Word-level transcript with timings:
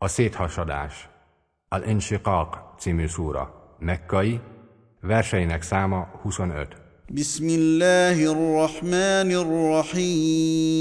A 0.00 0.08
széthasadás. 0.08 1.08
Al-Inshiqaq 1.68 2.48
című 2.78 3.06
szúra. 3.06 3.74
Mekkai, 3.78 4.40
verseinek 5.00 5.62
száma 5.62 6.08
25. 6.22 6.76
بسم 7.14 7.48
الله 7.48 8.30
الرحمن 8.32 9.30
الرحيم 10.10 10.74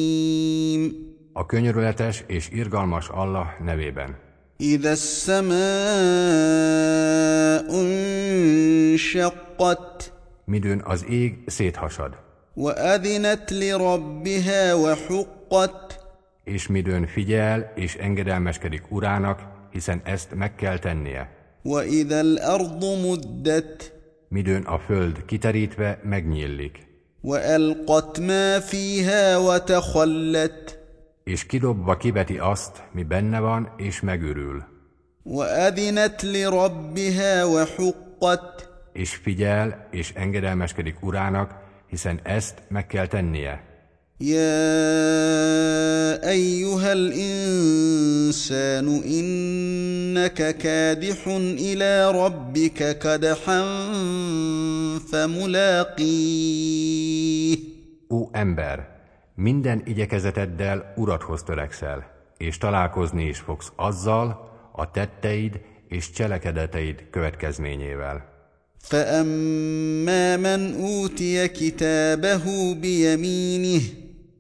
A 1.34 1.46
könyörületes 1.46 2.24
és 2.28 2.50
irgalmas 2.50 3.10
Allah 3.10 3.48
nevében. 3.60 4.18
إذا 4.60 4.92
السماء 4.92 5.56
انشقت 8.90 10.14
Midőn 10.46 10.82
az 10.86 11.06
ég 11.10 11.44
széthasad, 11.46 12.18
وأذنت 12.56 13.52
لربها 13.52 14.74
وحقت 14.74 16.00
és 16.44 16.68
midőn 16.68 17.08
figyel 17.08 17.72
és 17.76 17.96
engedelmeskedik 17.96 18.92
urának, 18.92 19.42
hiszen 19.72 20.02
ezt 20.04 20.36
meg 20.36 20.56
kell 20.56 20.78
tennie. 20.78 21.30
وإذا 21.64 22.20
الأرض 22.20 22.84
مدت 23.06 23.94
Midőn 24.28 24.62
a 24.62 24.80
föld 24.80 25.26
kiterítve 25.26 26.00
megnyílik, 26.04 26.88
وألقت 27.22 28.20
ما 28.20 28.60
فيها 28.60 29.38
وتخلت 29.38 30.80
és 31.24 31.46
kidobva 31.46 31.98
kiveti 31.98 32.38
azt, 32.38 32.84
mi 32.92 33.04
benne 33.04 33.40
van, 33.40 33.74
és 33.78 34.02
megürül, 34.02 34.64
وأذنت 35.24 36.24
لربها 36.24 37.44
وحقت 37.44 38.70
és 38.94 39.16
figyel 39.16 39.88
és 39.92 40.12
engedelmeskedik 40.14 41.04
urának, 41.04 41.56
hiszen 41.88 42.20
ezt 42.24 42.62
meg 42.68 42.88
kell 42.88 43.08
tennie. 43.08 43.64
يا 44.22 44.70
ايها 46.30 46.94
الانسان 46.94 48.88
انك 49.06 50.58
كادح 50.58 51.28
الى 51.60 52.12
ربك 52.12 52.98
كدحا 53.00 53.62
فملاقيه 55.12 56.76
Ó 58.10 58.30
ember, 58.32 58.80
minden 59.36 59.82
igyekezeteddel 59.86 60.94
uradhoz 60.96 61.44
törekszel, 61.44 62.04
és 62.38 62.58
találkozni 62.58 63.24
is 63.24 63.40
fogsz 63.40 63.72
azzal, 63.76 64.52
a 64.72 64.92
tetteid 64.92 65.60
és 65.88 66.12
cselekedeteid 66.12 67.04
következményével. 67.12 68.34
فاما 68.78 70.38
من 70.38 70.76
اوتي 70.76 71.48
كتابه 71.48 72.74
بيمينه 72.74 73.82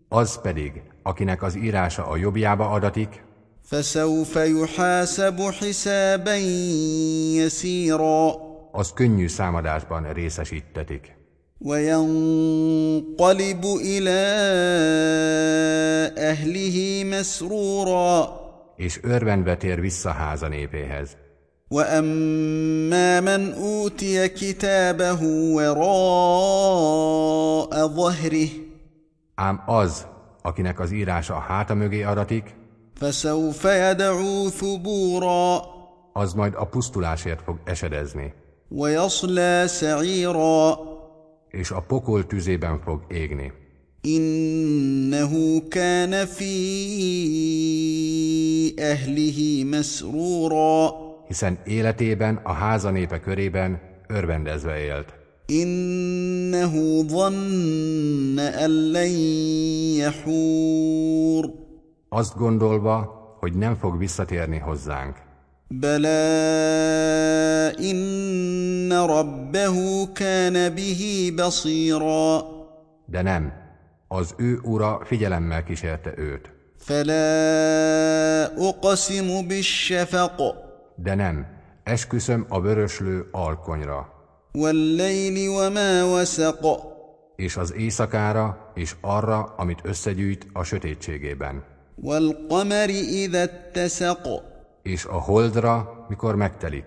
Az 0.09 0.41
pedig, 0.41 0.81
akinek 1.03 1.43
az 1.43 1.55
írása 1.55 2.07
a 2.07 2.15
jobbjába 2.15 2.69
adatik, 2.69 3.23
فسوف 3.71 4.35
يحاسب 4.35 5.41
حسابا 5.41 6.35
يسيرا 7.35 8.35
az 8.71 8.93
könnyű 8.93 9.27
számadásban 9.27 10.13
részesítetik, 10.13 11.13
وينقلب 11.61 12.85
الى 13.81 14.23
اهله 16.17 17.03
مسرورا 17.03 18.43
és 18.75 18.99
örvenve 19.03 19.57
tér 19.57 19.79
vissza 19.79 20.09
háza 20.09 20.47
népéhez. 20.47 21.09
واما 21.71 23.21
من 23.21 23.53
اوتي 23.53 24.27
كتابه 24.27 25.23
وراء 25.53 25.87
ظهره 27.87 28.49
Ám 29.39 29.63
az, 29.65 30.07
akinek 30.41 30.79
az 30.79 30.91
írása 30.91 31.35
a 31.35 31.39
háta 31.39 31.73
mögé 31.73 32.03
adatik, 32.03 32.55
فسوف 32.95 33.63
يدعو 33.63 34.49
ثبورا 34.49 35.61
az 36.13 36.33
majd 36.33 36.53
a 36.55 36.65
pusztulásért 36.65 37.41
fog 37.41 37.59
esedezni, 37.63 38.33
ويصلى 38.71 39.63
سعيرا 39.67 40.77
és 41.47 41.71
a 41.71 41.81
pokol 41.81 42.25
tüzében 42.25 42.79
fog 42.79 43.05
égni. 43.07 43.53
انه 44.05 45.59
كان 45.71 46.25
في 46.25 46.55
اهله 48.79 49.63
مسرورا 49.63 51.05
hiszen 51.27 51.59
életében 51.65 52.39
a 52.43 52.51
háza 52.51 52.89
népe 52.89 53.19
körében 53.19 53.81
örvendezve 54.07 54.79
élt. 54.79 55.13
انه 55.51 57.03
ظن 57.03 58.39
ان 58.39 58.69
لن 58.93 59.11
يحور 59.99 61.49
Azt 62.09 62.35
gondolva, 62.37 62.97
hogy 63.39 63.53
nem 63.53 63.75
fog 63.75 63.97
visszatérni 63.97 64.57
hozzánk. 64.59 65.15
بلى 65.71 66.07
ان 67.79 68.93
ربه 68.93 70.05
كان 70.15 70.69
به 70.69 71.33
بصيرا 71.37 72.43
De 73.05 73.21
nem, 73.21 73.53
az 74.07 74.33
ő 74.37 74.59
ura 74.63 74.99
figyelemmel 75.03 75.63
kísérte 75.63 76.13
őt. 76.17 76.49
فلا 76.77 78.45
اقسم 78.57 79.47
بالشفق 79.47 80.55
De 80.95 81.15
nem, 81.15 81.45
esküszöm 81.83 82.45
a 82.49 82.61
vöröslő 82.61 83.27
alkonyra, 83.31 83.99
والليل 84.01 84.05
وما 84.05 84.11
وسق 84.11 84.18
és 87.36 87.56
az 87.56 87.74
éjszakára, 87.74 88.72
és 88.74 88.94
arra, 89.00 89.54
amit 89.56 89.80
összegyűjt 89.82 90.46
a 90.52 90.62
sötétségében. 90.62 91.64
És 94.82 95.04
a 95.04 95.20
holdra, 95.20 96.06
mikor 96.08 96.36
megtelik. 96.36 96.84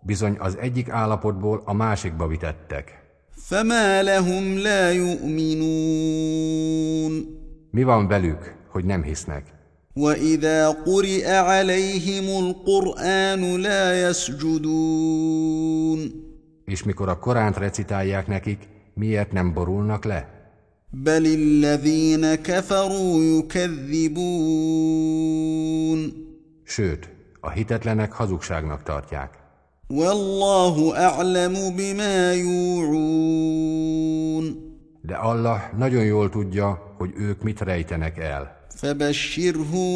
Bizony 0.00 0.36
az 0.38 0.56
egyik 0.60 0.88
állapotból 0.88 1.62
a 1.64 1.72
másikba 1.72 2.26
vitettek. 2.26 3.00
Mi 7.70 7.82
van 7.82 8.08
velük, 8.08 8.54
hogy 8.68 8.84
nem 8.84 9.02
hisznek? 9.02 9.61
واذا 9.95 10.69
قرئ 10.69 11.27
عليهم 11.27 12.45
القران 12.45 13.55
لا 13.61 14.09
يسجدون 14.09 15.99
És 16.65 16.83
mikor 16.83 17.09
a 17.09 17.19
Koránt 17.19 17.57
recitálják 17.57 18.27
nekik, 18.27 18.67
miért 18.93 19.31
nem 19.31 19.53
borulnak 19.53 20.05
le? 20.05 20.37
بل 20.91 21.25
الذين 21.25 22.35
كفروا 22.35 23.23
يكذبون 23.23 24.39
Sőt, 26.63 27.09
a 27.39 27.49
hitetlenek 27.49 28.11
hazugságnak 28.11 28.83
tartják. 28.83 29.47
والله 29.89 30.95
اعلم 30.97 31.75
بما 31.77 32.33
يوعون 32.33 33.80
De 35.01 35.15
Allah 35.15 35.61
nagyon 35.77 36.03
jól 36.03 36.29
tudja, 36.29 36.95
hogy 36.97 37.13
ők 37.17 37.41
mit 37.43 37.61
rejtenek 37.61 38.17
el. 38.17 38.55
فبشرهم 38.77 39.93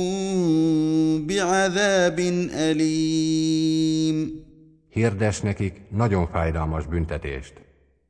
بعذاب 1.27 2.19
اليم 2.53 4.31
Hirdes 4.89 5.41
nekik 5.41 5.81
nagyon 5.89 6.27
fájdalmas 6.27 6.85
büntetést. 6.85 7.53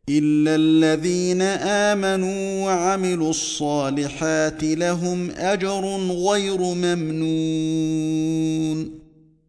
الا 0.09 0.55
الذين 0.55 1.41
امنوا 1.91 2.65
وعملوا 2.65 3.29
الصالحات 3.29 4.63
لهم 4.63 5.29
اجر 5.35 5.83
غير 6.29 6.59
ممنون 6.73 8.21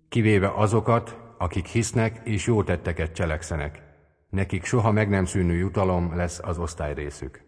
Kivéve 0.08 0.52
azokat, 0.56 1.16
akik 1.38 1.66
hisznek 1.66 2.20
és 2.24 2.46
jó 2.46 2.62
tetteket 2.62 3.12
cselekszenek. 3.12 3.82
Nekik 4.29 4.65
soha 4.65 4.91
meg 4.91 5.09
nem 5.09 5.25
szűnő 5.25 5.53
jutalom 5.53 6.15
lesz 6.15 6.39
az 6.43 6.57
osztályrészük. 6.57 7.46